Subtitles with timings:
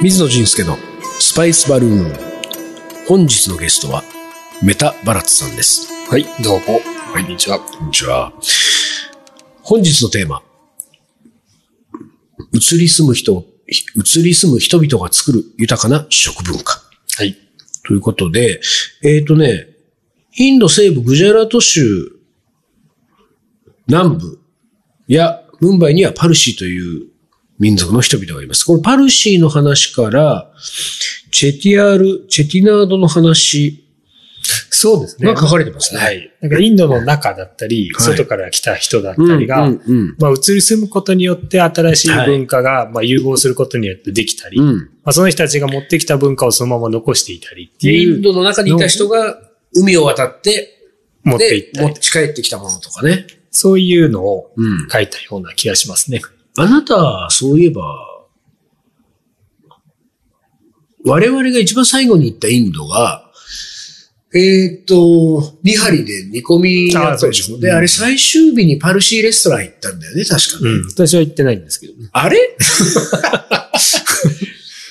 [0.00, 0.76] 水野仁介の
[1.18, 2.12] スパイスバルーン。
[3.08, 4.04] 本日のゲストは、
[4.62, 5.88] メタバラッツさんです。
[6.08, 6.80] はい、どうも。
[7.12, 7.58] こんにちは。
[7.58, 8.32] こんにちは。
[9.62, 10.44] 本日のテーマ。
[12.52, 16.80] 移り住む人、移り住む人々が作る豊かな食文化。
[17.16, 17.36] はい。
[17.84, 18.60] ということで、
[19.02, 19.66] えっ、とね、
[20.36, 22.20] インド西部グジャラート州
[23.88, 24.38] 南部
[25.08, 27.13] やムンバイにはパルシーという
[27.64, 28.64] 民族の人々がいます。
[28.64, 30.50] このパルシーの話から、
[31.30, 33.84] チェティアール、チェティナードの話
[34.70, 35.32] そうですね。
[35.32, 36.00] が書かれてますね。
[36.00, 36.30] はい。
[36.42, 39.38] なんかインドの中だったり、はい外から来た人だったうん。
[39.38, 44.76] りが、うんうんまあ、移り住むことによって新しい文化が、まあ、融合することによってできたり、うん。
[44.76, 49.38] まあ、その人たちが持ってきた文化をそのまま残していたりってイいう、ンドの中にいた人が
[49.74, 50.68] 海を渡って、
[51.22, 53.26] 持っていっ、た持ち帰ってきたものとかね。
[53.50, 54.88] そういうのをうん。
[54.90, 56.20] 書いたような気がしますね。
[56.56, 57.82] あなた、そういえば、
[61.04, 63.30] 我々が一番最後に行ったインドが、
[64.34, 67.58] えっ、と、ニハリで煮込みだったでしょ？
[67.58, 70.70] で、あれ最終日にパルシーレストラン行ったんだよね、確かね。
[70.70, 70.88] うん。
[70.88, 72.08] 私は言ってないんですけどね。
[72.12, 72.56] あれ？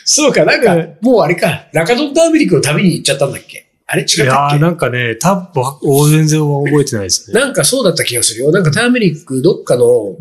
[0.05, 3.69] そうか、なんか、もうあれか、ラカドンターメリックの旅に行っちゃったんだっけ？
[3.87, 4.03] あれ？
[4.03, 7.39] 違っいやーたっけなんかね、多分、お全然覚えてないですね。
[7.39, 8.51] なんかそうだった気がするよ。
[8.51, 10.17] なんかターメリックどっかのうん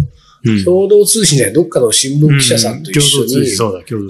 [0.64, 3.46] 共同通信でどっかの新聞記者さんと一緒に。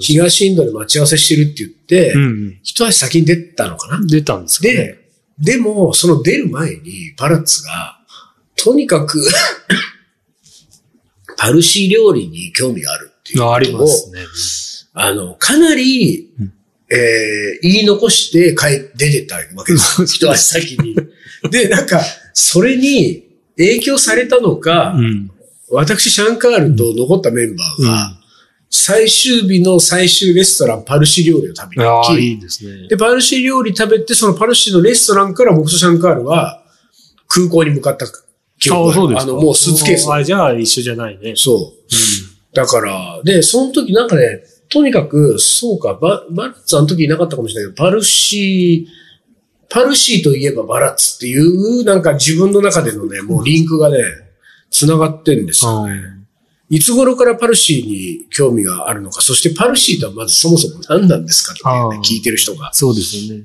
[0.01, 3.97] 東インドで待ち合わせしてるって言って、うん一足先に出たのかな？
[3.97, 4.07] うん。
[4.07, 4.73] 出たんですかね。
[4.73, 4.99] で、
[5.39, 7.99] でも、その出る前に、パラッツが、
[8.55, 9.23] とにかく、
[11.37, 14.19] パルシー料理に興味があるっていうことをあありますね。
[14.93, 16.53] あの、かなり、うん
[16.91, 18.65] えー言い残して帰、
[18.97, 20.05] 出てったわけです よ。
[20.05, 20.95] 一足先に。
[21.49, 23.23] で、なんか、それに
[23.57, 25.31] 影響されたのか、うん。
[25.69, 28.19] 私、シャンカールと残ったメンバーが、
[28.69, 32.87] 最終日の最終レストラン、パルシー料理を食べに行き、いいですね。
[32.87, 36.63] で、パルシー料理食べて、そのパルシーのレストランから僕とシャンカールは
[37.27, 38.07] 空港に向かった
[38.59, 40.11] 記憶があそうですかあの、もうスーツケース。
[40.11, 41.33] あ、じゃあ一緒じゃないね。
[41.35, 42.55] そう。
[42.55, 53.99] だから、で、その時なんかね、とにかく、そうか、ババラッツあの時いなかったかもしれないけど、パルシー、パルシーといえばバラッツっていう、なんか自分の中でのね、もうリンクがね、
[54.73, 56.23] 繋がってんですよね。
[56.69, 62.73] いつ頃からパルシーに興味があるのか、そしてパルシーとはまずそもそも何なんですかね聞いてる人が。
[62.73, 63.43] そうですよね。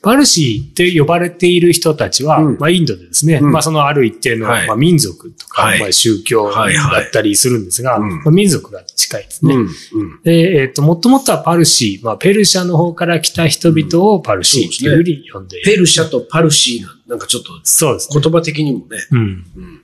[0.00, 9.54] パルシーって呼ばれている人たちは、うんまあインドでですね、うんまあそのある一定の、はいまあ民族とか、はいまあ宗教はいはいだったりするんですが、うんまあ民族が近いですね。
[10.24, 15.70] で、えっ、と、もともとはパルシー、まあペルシャの方から来た人々をパルシーっていうふうに呼んでいる。
[15.70, 18.20] ペルシャとパルシーな、なんかちょっとそうですね。
[18.22, 18.96] 言葉的にもね。
[19.10, 19.79] うん。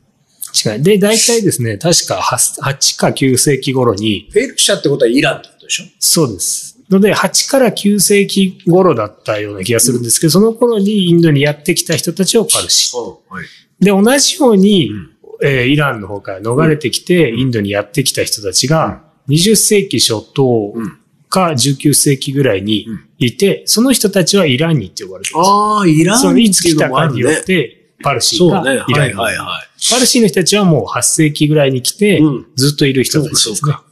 [0.64, 0.82] うん違い。
[0.82, 5.84] で、大体ですね、確か 8, 8か9世紀頃に、ペルシャってことはイランってことでしょ？
[5.98, 6.78] そうです。
[6.88, 13.00] ので、8から9世紀頃だったような気がするんですけど、その頃にインドにやってきた人たちをパルシー。
[13.28, 13.44] はい。
[13.84, 15.10] で、同じように、うん
[15.42, 22.86] えーイランの方から逃れてきて、インドにやってきた人たちが、20世紀初頭うんか19世紀ぐらいに
[23.18, 27.44] いて、その人たちはイランにって呼ばれてるんですああ、イランそのいつ来たかによっ。
[27.44, 28.78] て、パルシーがそうね。
[28.78, 29.14] はいイランに。
[29.14, 29.75] はいはい。
[29.90, 33.84] パルシーの人たちはもう8世紀ぐらいに来てうん、ずっといる人たちですねそうか。。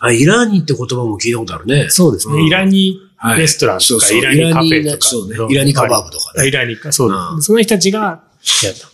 [0.00, 1.88] あ、イランにって言葉も聞いたことあるね。
[1.90, 2.34] そうですね。
[2.34, 5.08] うんイラニはいレストランとか、そうそうイラニカフェとか。
[5.08, 5.36] そうね。
[5.50, 6.46] イラニカバーブとかね。
[6.46, 8.22] イラニカ、そうです、うんその人たちが。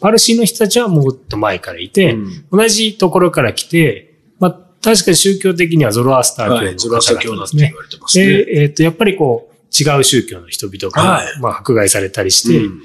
[0.00, 4.52] パルシーの人たちはもっと前からいて、うん同じところから来て、まあ、
[4.82, 6.76] 確かに宗教的にはゾロアスター教のはい。
[6.76, 7.74] ゾロアスター教なんて言。
[7.74, 8.26] われてますね。
[8.26, 12.82] で、えっ、と、やっぱりこう、違う宗教の人々が、はいまあ、迫害されたりして、うん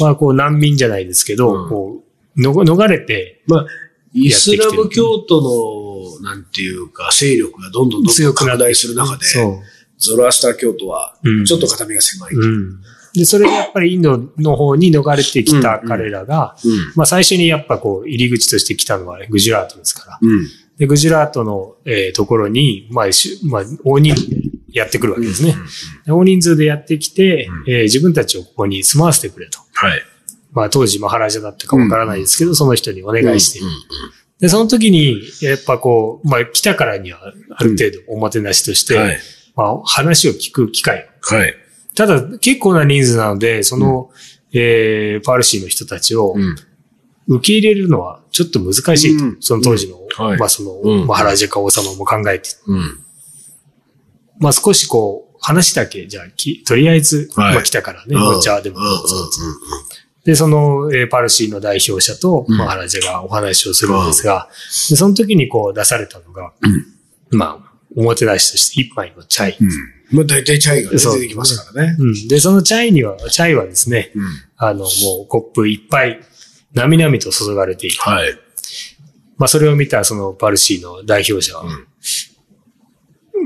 [0.00, 2.07] まあ、こう、難民じゃないですけど、うんこう、
[2.38, 3.66] の逃れて、まあ、
[4.14, 9.24] イスラム教徒の、なんていうか、勢力がどんどんどんどん拡大する中で。
[9.98, 12.34] ゾロアスター教徒はうん、ちょっと片目が狭い。
[12.34, 12.80] うん。
[13.14, 16.72] で、それでやっぱりインドの方に逃れてきた彼らが、うん。
[16.94, 20.18] まあ最初にやっぱこう入り口として来たのはグジュラートですから。
[20.22, 20.46] うん。
[20.78, 24.36] で、グジュラートの、えーところに、まあ、しまあ、大人数で
[24.72, 25.56] やってくるわけですね。
[26.06, 29.58] で大人数でやってきて、うんえー自分たちをここに住まわせてくれと。
[29.72, 30.02] はい。
[30.52, 33.60] まあ当時マハラジャだったかわからないですけど、その人にお願いして、
[34.40, 39.18] で、その時に、やっぱこう、まあ来たからにはある程度おもてなしとして、はい。
[39.56, 41.08] まあ話を聞く機会。
[41.20, 41.54] はい。
[41.94, 44.10] ただ結構な人数なので、その、
[44.52, 46.56] えーパルシーの人たちをうん。
[47.30, 49.24] 受け入れるのはちょっと難しいと。
[49.24, 49.36] うん。
[49.40, 50.24] その当時の、うん。
[50.24, 50.38] はい。
[50.38, 51.06] まあその、うん。
[51.06, 53.00] マハラジャか王様も考えて、うん。
[54.38, 57.54] まあ少しこう、話だけ、じゃあき、とりあえず、はい。
[57.54, 58.22] まあ来たからね、うん。
[58.38, 58.78] お茶でも
[60.24, 64.48] で、その、えーパルシーの代表者と、うんマハラジャがお話をするんですが、
[64.90, 66.52] でその時にこう出されたのが、
[67.30, 69.56] まあ、おもてなしとして一杯のチャイ。
[69.60, 69.68] うん。
[70.16, 71.96] まあ大体チャイが出てきますからね。
[71.98, 72.28] うん。
[72.28, 74.24] で、そのチャイには、チャイはですね、うん。
[74.56, 74.86] あの、も
[75.24, 76.20] うコップいっぱい、
[76.74, 77.96] なみなみと注がれている。
[78.00, 78.38] はい。
[79.38, 81.86] まあ、それを見たそのパルシーの代表者は、うん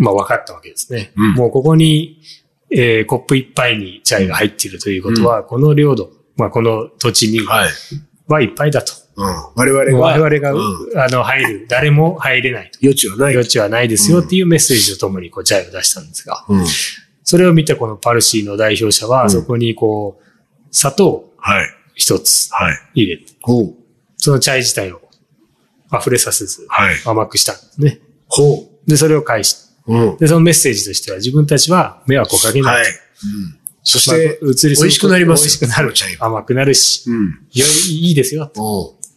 [0.00, 1.12] まあ、分かったわけですね。
[1.16, 2.20] うんもうここに、
[2.70, 7.68] えーコップいっぱいにチャイが入っているということは、この領土、まあ、この土地にはい。
[8.28, 8.92] はいっぱいだと。
[9.16, 9.26] うん。
[9.56, 9.98] 我々が。
[9.98, 12.78] 我々が、うんあの、入る、誰も入れないと。
[12.82, 13.34] 余地はない。
[13.34, 16.64] 余地はないですよっていうメッセージとともに、こう、チャイを出したんですが、うん。
[17.24, 21.66] それを見てこのパルシーの代表者は、うんそこにこう、砂糖をはい。
[21.94, 22.76] 一つはい。
[22.94, 23.74] 入れて、ほう。
[24.16, 25.00] そのチャイ自体を
[25.92, 26.94] 溢れさせず、はい。
[27.04, 28.00] 甘くしたんですね。
[28.28, 29.56] ほで、それを返し、
[29.86, 29.94] う。
[29.94, 30.16] うん。
[30.16, 32.76] で、そのメッセージとしては自分たちは迷惑をかけない。
[32.76, 32.86] はい。
[32.86, 33.61] うん。
[33.82, 37.26] そしまあて、移りする美味しくなります美味しくなる甘くなるし、うん。
[37.52, 38.50] よいいいですよ。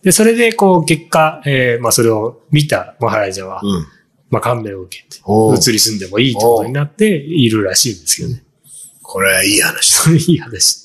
[0.03, 3.87] で、それで、こう、結果、えーまあ、それを見たマハラジャは、うん。
[4.29, 8.43] まあ、感銘を受けて、移り住んでもいいということになっているらしいんですけどね。
[9.01, 10.83] これはいい話 いい話。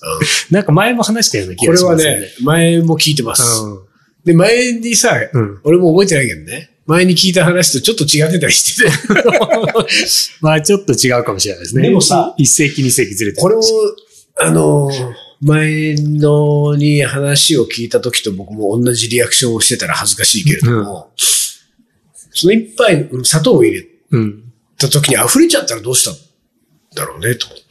[0.50, 0.55] うん。
[0.55, 2.21] なんか前も話したような気これはがしますよね。
[2.21, 3.62] ね、前も聞いてます。
[3.62, 3.91] うん
[4.25, 6.69] で、前にさ、うん俺も覚えてないけどね。
[6.91, 8.91] 前に聞いた話とちょっと違ってたりしてて。
[10.43, 11.83] まあちょっと違うかもしれないですね。
[11.83, 13.63] でもさ一世紀二世紀ずれてるこれを、
[14.37, 14.91] あの、
[15.41, 21.13] 前のに話を聞いた時と僕も同じリアクションをしてたら恥ずかしいけれども、
[22.33, 24.45] その一杯うん砂糖を入れうん。
[24.77, 26.15] た時に溢れちゃったらどうしたん
[26.97, 27.65] だろうねと思って。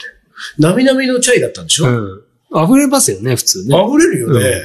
[0.58, 2.64] なみなみのチャイだったんでしょ、うん。
[2.66, 3.76] 溢れますよね、普通ね。
[3.76, 4.62] 溢れるよね。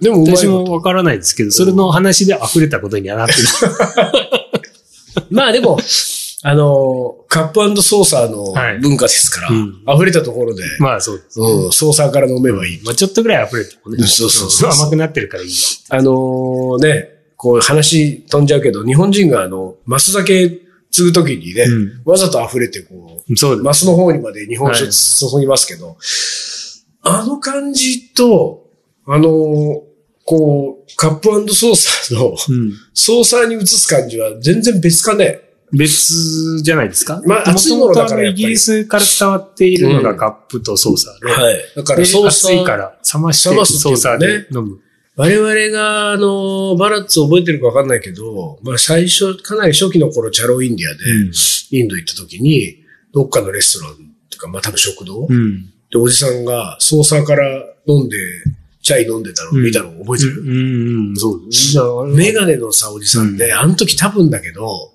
[0.00, 3.40] でも私もわからないですけど、それの話で溢れたことにはなってる。
[5.30, 5.78] まあでも、
[6.46, 11.40] あの、カップソーサーのはい文化ですから、うん溢れたところで、まあそうです。
[11.40, 12.80] うん、ソーサーから飲めばいい。
[12.84, 14.06] まあちょっとぐらい溢れてもね。
[14.06, 15.54] そうそうそう甘くなってるからいいよ。
[15.88, 20.60] あのね、こう話飛んじゃうけど、日本人があの、マス酒
[20.90, 23.62] 継ぐときにね、うんわざと溢れてこう、そう。
[23.62, 25.96] マスの方にまで日本酒はい注ぎますけど、
[27.02, 28.63] あの感じと、
[29.06, 29.82] あの
[30.26, 32.36] こう、カップソーサーのうん。
[32.94, 35.40] ソーサーに移す感じは全然別かね。
[35.72, 37.20] 別じゃないですか？
[37.26, 41.32] まあ熱いものだからイギリスから伝わっているのがカップとソーサーで。
[41.32, 41.56] はい。
[41.74, 42.52] だかでらソーサー。
[42.52, 44.78] 熱いから冷ましてソーサーで飲む。
[45.16, 51.32] 我々が、あの、バラッツ覚えてるかわかんないけど、まあ最初、かなり初期の頃、チャロインディアで、うん
[51.70, 55.66] インド行った時に、どっかのレストランっていうか、まあ多分食堂、うん。
[55.90, 57.46] で、おじさんが、ソーサーから
[57.86, 58.16] 飲んで、
[58.84, 61.30] チャイ飲んでたのを見たのを覚えてる、うん、うん、そ
[62.02, 63.58] うメガネのさ、おじさんで、うん。
[63.58, 64.92] あの時多分だけど、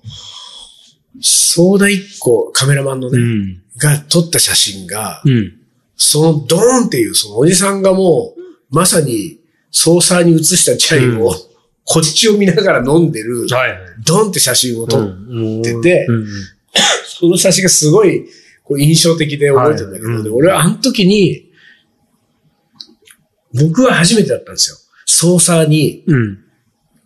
[1.20, 3.62] ソーダ一個、カメラマンのね、うん。
[3.78, 5.58] が撮った写真が、うん。
[5.96, 9.40] そのドーンっていう、そのおじさんがもう、まさに、
[9.72, 11.34] ソーサーに移したチャイを、うん。
[11.84, 13.48] こっちを見ながら飲んでる。
[14.06, 16.26] ドンって写真を撮っうんててうん。
[17.06, 18.24] その写真がすごい
[18.62, 21.49] こう印象的で覚えてるんだけど、俺はあの時に、
[23.54, 24.76] 僕は初めてだったんですよ。
[25.06, 26.38] ソーサーにうん。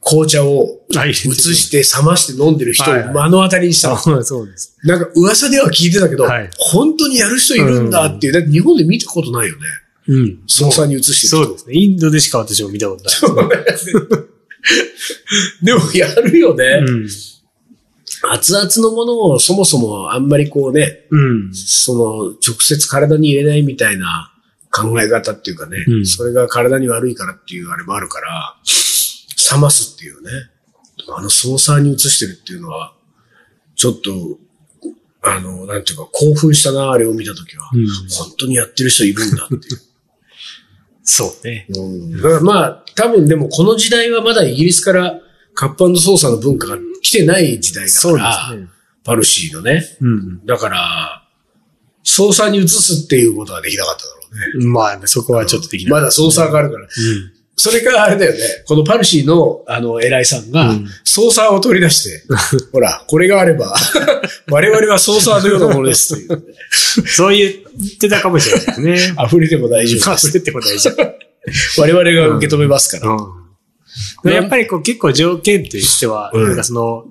[0.06, 1.10] 紅茶をはい。
[1.10, 3.96] 移して冷まして飲んでる人を目の当たりにしたの。
[3.96, 4.76] そうそうです。
[4.84, 9.60] なんか噂では聞いてたけど、はい本当にやる人いるんだっていう、だって日本で見たことないよね。
[10.08, 10.42] うん。
[10.46, 11.74] ソーサーに移してるそうですね。
[11.74, 13.92] インドでしか私も見たことないです。
[15.62, 16.84] でもやるよね。
[16.86, 17.08] うん。
[18.30, 21.54] 熱々のものをそもそもあんまりこうね、うん。
[21.54, 24.33] その、直接体に入れないみたいな
[24.74, 28.56] 考え方っていうかね、うんそれが体に悪いからっていうあれもあるから、
[29.52, 30.30] 冷ますっていうね。
[31.16, 32.94] あのソーサーに移してるっていうのは、
[33.76, 34.10] ちょっと、
[35.22, 39.80] あの、なんていうか興奮したな、あれを見たときは、うん本当にやってる人いるんだっていう。
[41.04, 41.66] そうね。
[41.68, 45.20] うん、だからまあ、多分でもこの時代はまだイギリスから
[45.54, 48.68] カップソーサーの文化が来てない時代だそうから、ですね。
[49.04, 49.84] パルシーのね。
[50.00, 50.46] うん。
[50.46, 51.28] だから、
[52.02, 54.66] ソーサーに移すっていうことはできなかっただろうね。
[54.66, 55.92] まあ、そこはちょっとできない。
[55.92, 56.84] まだソーサーがあるから。
[56.84, 56.88] うん。
[57.56, 58.38] それからあれだよね。
[58.66, 62.24] このパルシーの、あの、偉いさんがうん、ソーサーを取り出して、
[62.72, 63.74] ほら、これがあれば、
[64.50, 66.42] 我々はソーサーのようなものですという。
[67.06, 67.52] そう言っ
[68.00, 69.14] てたかもしれないですね。
[69.24, 70.28] 溢れても大丈夫です。
[70.28, 71.14] 溢れても大丈夫。
[71.80, 73.12] 我々が受け止めますから。
[73.12, 74.32] うん。
[74.32, 77.04] やっぱりこう結構条件としては、うんなんかその、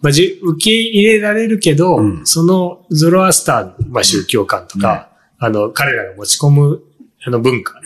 [0.00, 6.82] まあ、じ受け入れられるけど、うんそのゾロアスターの、まあ、宗教観とか、あの、彼らが持ち込む
[7.26, 7.80] あの文化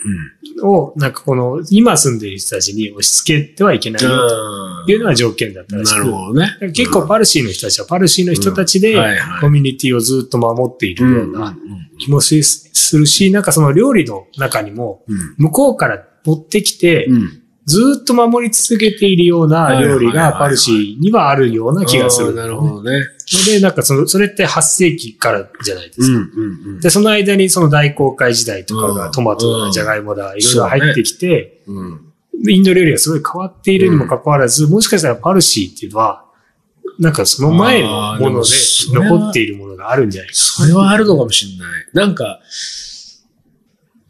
[0.63, 4.09] を、なんかこの、今住んでいる人たちに押し付けてはいけないよ
[4.85, 6.57] というのは条件だったらしくなるほどね。
[6.73, 8.97] 結構パルシーの人たちはパルシーの人たちで
[9.39, 11.55] コミュニティをずっと守っているような
[11.99, 12.35] 気もす
[12.97, 15.35] るし、なんかその料理の中にもうん。
[15.37, 17.38] 向こうから持ってきて、うん。
[17.69, 22.29] ずっと守り続けているような料理がパルシーにはあるような気がする。
[22.29, 23.05] あーなるほどね。
[23.45, 26.07] で、なんかその、それって8世紀からじゃないですか。
[26.07, 26.79] うんうんうん。
[26.79, 32.05] で、その間にその大航海時代とかうんがトマトだ、ジャガイモだ、いろいろ入ってきて、うん
[32.47, 36.23] インド料理がすごい変わっているにもかかわらず、もしかしたらパルシーっていうのは、
[36.97, 38.49] なんかその前のもので
[38.93, 40.29] 残っているものがあるんじゃない？
[40.29, 40.35] か。
[40.35, 41.87] それはあるのかもしれない。
[41.93, 42.39] なんか、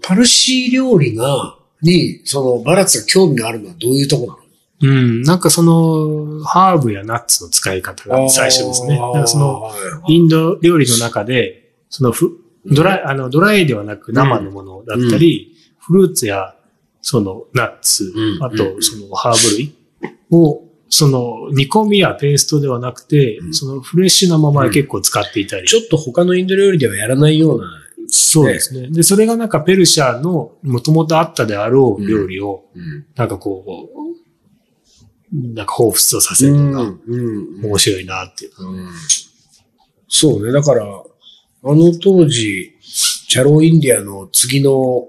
[0.03, 4.39] パルシー料理が、に、その、バラッツが興味があるのはどういうとこなの？
[4.81, 8.97] うん、なんかその、ハーブやナッツの使い方が最初ですね。
[8.97, 9.73] だからその、は
[10.07, 12.31] いインド料理の中で、そのふ、
[12.65, 16.55] ドライ、あの、ドライではなく生のものだったり、フルーツや、
[17.01, 18.43] その、ナッツ、うん。
[18.43, 19.75] あと、その、ハーブ類
[20.31, 23.53] を、その、煮込みやペーストではなくて、うん。
[23.53, 25.67] その、フレッシュなまま結構使っていたり。
[25.67, 27.67] ちょっと他のインド料理ではやらないような、
[28.09, 28.89] そうですね。
[28.89, 33.05] で、それがなんかペルシャの元々あったであろう料理を、うん。
[33.15, 33.89] なんかこ
[35.31, 37.61] う、なんか彷彿とさせるのがうん。
[37.63, 38.51] 面白いなっていう。
[38.59, 38.89] うん
[40.09, 40.51] そうね。
[40.51, 40.87] だから、あ
[41.63, 45.07] の当時、チャローインディアの次の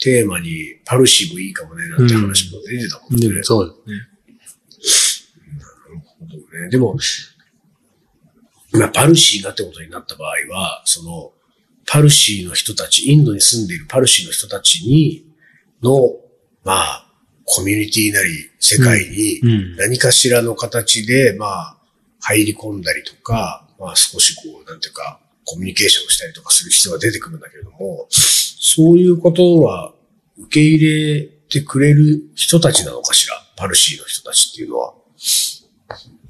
[0.00, 3.28] テーマにパルシーもいいかもね、なんて話も出てたもんね。
[3.28, 3.80] でもそうです
[6.56, 6.62] ね。
[6.62, 6.96] ねでも、
[8.72, 11.34] まあ、パルシーがってことになった場合は、その、
[11.90, 15.24] パルシーの人たち、インドに住んでいるパルシーの人たちに、
[15.82, 16.16] の、
[16.64, 17.12] まあ、
[17.44, 21.76] コミュニティなり、世界にうん、何かしらの形で、まあ、
[22.20, 29.94] 入り込んだりとか、まあ少しこう、なんていうか、コミュニケーションをしたりとかする必要が出てくるんだけれども、そういうことは
[30.38, 34.94] 受け入れてくれる人たちなのかしら、パルシーの人たちっていうのは。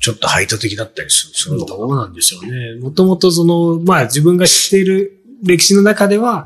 [0.00, 2.80] ちょっと排他的だったりするするのかどうなんでしょうね。
[2.80, 6.44] もともとその、まあ自分が知っている歴史の中では、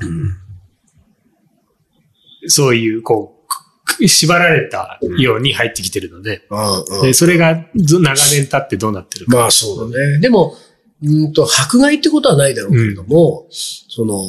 [2.46, 3.42] そういう、こう
[3.96, 6.42] く、縛られたように入ってきてるので、
[7.02, 9.36] でそれがず長年経ってどうなってるか。
[9.36, 10.18] まあそうだね。
[10.18, 10.56] でも、
[11.02, 14.22] うんと、迫害ってことはないだろうけれども、その、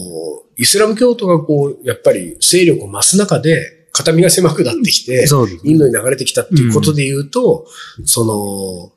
[0.57, 7.67] イスラム教徒がこう、やっぱり勢力を増す中で、肩身が狭くなってきて、そうですインドに流れてきたっていうことで言うと、
[8.05, 8.91] その、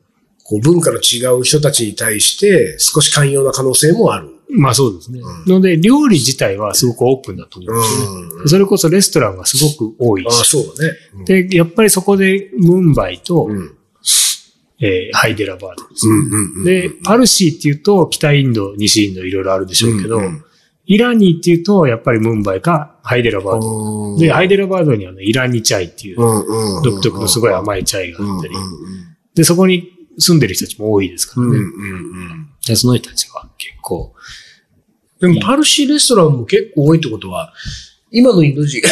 [0.49, 4.31] こう文化の違う人たちに対して少し寛容な可能性もある。
[4.51, 5.21] まあそうですね。
[5.21, 8.29] うんので、料理自体はすごくオープンだと思うんですよね。
[8.43, 8.49] うん。
[8.49, 10.51] それこそレストランがすごく多いああ、し。
[10.51, 10.93] そうだね。
[11.15, 13.73] うんで、やっぱりそこでムンバイと、うん。
[14.79, 16.07] えーハイデラバードです。
[16.07, 16.65] うんうんうん。
[16.65, 20.43] で、パルシーっていうと、北インド、西インドいろいろあるでしょうけど、うんうん
[20.89, 24.19] イラニーっていうと、やっぱりムンバイかハイデラバード。
[24.19, 28.63] で、ハイデラバードにはね、イラニチャイっていう独特のすごい甘いいチャイがあったりうん、
[29.35, 31.53] で、そこに住んでる人たちも多いですからね。
[31.55, 34.15] うんうんうんでその人たちは結構、
[35.21, 37.53] でも、パルシーレストランも結構多いってことは、
[38.11, 38.87] 今のインド人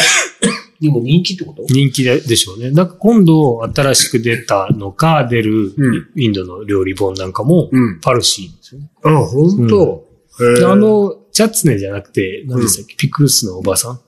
[0.79, 1.63] にも人気ってこと？
[1.69, 2.71] 人気ででしょうね。
[2.71, 7.99] なんか今度新しく出たのか出るうんインドの料理本なんかもうん。
[8.01, 8.89] パルシーですよね。
[9.03, 10.07] あ、本当？
[10.41, 13.99] へーであ、の、チャツネじゃなくて、何でしたっけ、ピクルスのおばさん？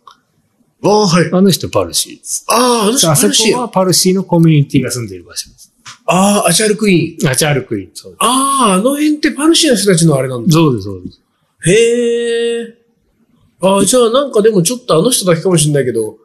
[0.83, 1.29] あはい。
[1.31, 2.45] あの人パルシーです。
[2.49, 5.73] ああ、あの人あそパルシーこはパルシーのコミュニティが住んでいる場所です。
[6.05, 7.29] ああ、アチャルクイーン。
[7.29, 7.91] アチャールクイーン。
[7.93, 10.51] そうでああ、あの辺ってパルシーの人たちのあれなんだ。
[10.51, 11.21] すそうです、そうです。
[11.69, 12.77] へえ。
[13.61, 16.17] ああ、じゃあなんかでもちょっとあの人だけかもしれないけど、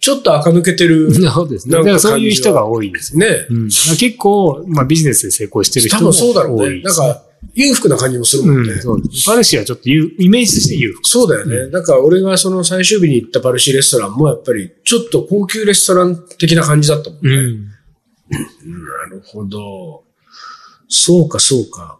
[0.00, 1.12] ちょっと垢抜けてる。
[1.14, 1.74] そうですね。
[1.74, 3.20] なんかだからそういう人が多いですよ。
[3.20, 3.46] ね。
[3.50, 6.82] うん、結構、まあビジネスで成功してる人多も分そうだろうね。
[6.82, 7.22] なんか、
[7.54, 8.72] 裕福な感じもするもんね。
[8.72, 9.26] うん、そうです。
[9.26, 11.08] パルシーはちょっと裕イメージとして裕福。
[11.08, 11.70] そうだよね。
[11.70, 17.30] だから俺がその最終日に行ったパルシーレストランもやっぱりちょっと高級レストラン的な感じだったもんね。
[17.30, 17.68] うん。
[19.18, 20.04] なるほど。
[20.88, 21.98] そうか、そうか。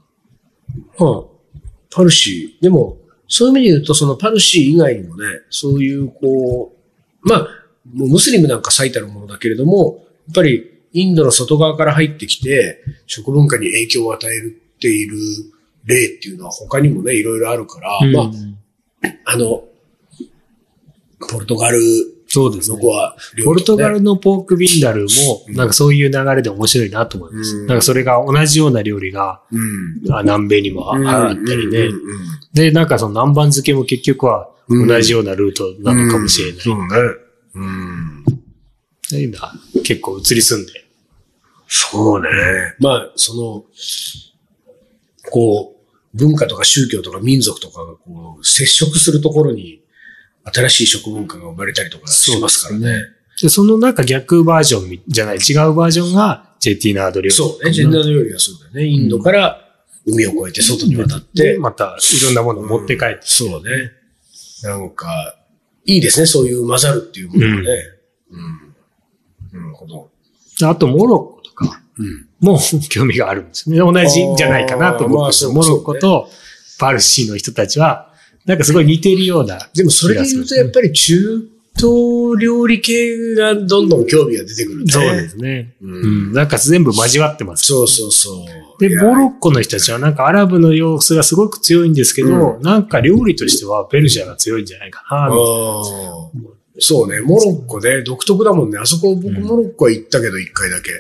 [0.99, 1.61] はあ、
[1.91, 2.63] パルシー。
[2.63, 2.99] でも、
[3.29, 6.75] そういう意味で言うと、そのパルシー以外にもね、そういう、こ
[7.23, 7.49] う、まあ、
[7.93, 14.41] もうムスリムなんか最たるものだけれども、やっぱりインドの外側から入ってきて、食文化に影響を与え
[14.81, 15.19] ている
[15.85, 18.31] 例っていうのは他にもね、いろいろあるから、まあ、
[19.25, 19.65] あの、
[21.31, 21.79] ポルトガル
[22.29, 22.89] そうですねの子。
[22.89, 25.09] は、ポルトガルのポークビンダルも、
[25.49, 27.57] なんかそういう流れで面白いなと思います。
[27.57, 30.13] うんなんかそれが同じような料理が、うん。
[30.13, 31.89] あ南米にもああったりね
[32.53, 36.61] で、なんかその南蛮漬けも結局は同じようなルートなのかもしれない。
[36.61, 36.85] そうね。
[37.55, 38.25] うん。
[39.03, 39.55] そういうのは
[39.85, 40.73] 結構移り住んで。
[41.67, 42.29] そうね。
[42.79, 43.65] まあ、その、
[45.31, 49.78] こう、文化とか宗教とか民族とかがこう、接触するところに、
[50.53, 53.03] 新しい食文化が生まれたりとかしますからね。
[53.41, 57.31] で、そのなんか逆バージョンじゃない、違うバージョンがジェティナード料理。
[57.31, 57.73] そうね。
[57.73, 58.87] ジェンダーの料理はそうだよね。
[58.87, 59.61] インドから
[60.07, 63.21] 海を越えて外に渡って、で、またいろんなものを持って帰って。
[63.23, 63.93] そうね。
[64.63, 65.37] なんか、
[65.85, 66.27] いいですね。
[66.27, 67.69] そういう混ざるっていうものがね。
[68.33, 69.61] うん。
[69.61, 70.11] なるほど。
[70.63, 72.29] あと、モロッコとかうん。
[72.41, 74.01] も興味があるんですよね。
[74.01, 76.29] 同じじゃないかなと思ってますモロッコと
[76.79, 78.08] パルシーの人たちは、
[78.49, 79.59] なんかすごい似てるような。
[79.75, 84.91] でもそれで言うとやっぱり中東料理系がどんどん興味が出てくるね。
[84.91, 85.75] そうですね。
[85.81, 86.33] ううんん。
[86.33, 87.67] なんか全部交わってます。
[87.67, 88.81] そうそうそう。
[88.81, 95.27] で、モロッコの人たちはなんかアラブの様子がすごく強いんですけど、なんか料理としてはペルシャが強いんじゃないかな。
[95.27, 95.35] あー
[96.81, 98.79] そうね、モロッコね、独特だもんね。
[98.79, 100.91] あそこ僕モロッコは行ったけど一回だけ。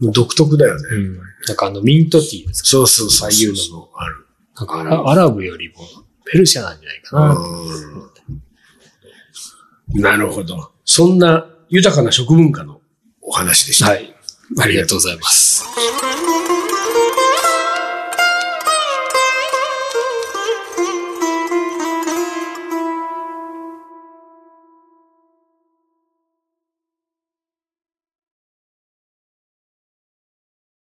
[0.00, 0.88] 独特だよね。
[0.92, 1.18] うん。
[1.46, 2.68] なんかあのミントティーですか？
[2.68, 3.28] そうそうそう。
[3.28, 4.26] ああいうのもある。
[4.56, 5.74] なんかアラブよりも
[6.30, 7.34] ペルシャなんじゃないかな。
[7.34, 8.10] うん
[9.92, 10.70] なるほど。
[10.84, 12.80] そんな豊かな食文化の
[13.20, 13.90] お話でした。
[13.90, 14.14] はい。
[14.58, 15.64] ありがとうございます。